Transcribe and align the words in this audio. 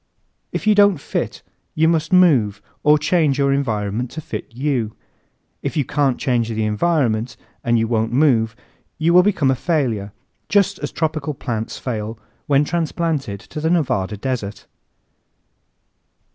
If 0.51 0.65
you 0.65 0.73
don't 0.73 0.97
fit 0.97 1.43
you 1.75 1.87
must 1.87 2.11
move 2.11 2.59
or 2.81 2.97
change 2.97 3.37
your 3.37 3.53
environment 3.53 4.09
to 4.09 4.19
fit 4.21 4.51
you. 4.51 4.95
If 5.61 5.77
you 5.77 5.85
can't 5.85 6.17
change 6.17 6.49
the 6.49 6.63
environment 6.65 7.37
and 7.63 7.77
you 7.77 7.87
won't 7.87 8.11
move 8.11 8.55
you 8.97 9.13
will 9.13 9.21
become 9.21 9.51
a 9.51 9.55
failure, 9.55 10.11
just 10.49 10.79
as 10.79 10.91
tropical 10.91 11.35
plants 11.35 11.77
fail 11.77 12.17
when 12.47 12.63
transplanted 12.65 13.41
to 13.41 13.61
the 13.61 13.69
Nevada 13.69 14.17
desert. 14.17 14.65